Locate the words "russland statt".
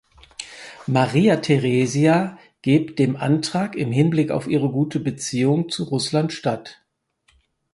5.83-6.81